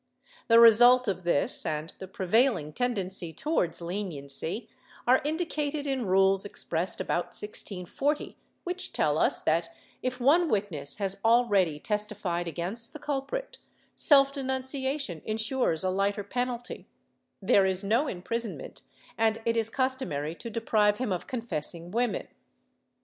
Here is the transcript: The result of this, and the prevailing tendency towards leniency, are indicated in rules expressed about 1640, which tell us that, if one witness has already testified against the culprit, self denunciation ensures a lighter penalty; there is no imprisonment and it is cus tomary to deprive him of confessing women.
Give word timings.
The 0.47 0.59
result 0.59 1.07
of 1.07 1.21
this, 1.25 1.63
and 1.63 1.91
the 1.99 2.07
prevailing 2.07 2.73
tendency 2.73 3.31
towards 3.33 3.83
leniency, 3.83 4.67
are 5.05 5.21
indicated 5.23 5.85
in 5.85 6.07
rules 6.07 6.43
expressed 6.43 6.99
about 6.99 7.25
1640, 7.35 8.35
which 8.63 8.93
tell 8.93 9.19
us 9.19 9.41
that, 9.41 9.69
if 10.01 10.19
one 10.19 10.49
witness 10.49 10.95
has 10.95 11.19
already 11.23 11.79
testified 11.79 12.47
against 12.47 12.93
the 12.93 12.97
culprit, 12.99 13.59
self 13.95 14.33
denunciation 14.33 15.21
ensures 15.23 15.83
a 15.83 15.91
lighter 15.91 16.23
penalty; 16.23 16.87
there 17.39 17.67
is 17.67 17.83
no 17.83 18.07
imprisonment 18.07 18.81
and 19.19 19.39
it 19.45 19.55
is 19.55 19.69
cus 19.69 19.95
tomary 19.95 20.35
to 20.39 20.49
deprive 20.49 20.97
him 20.97 21.11
of 21.11 21.27
confessing 21.27 21.91
women. 21.91 22.27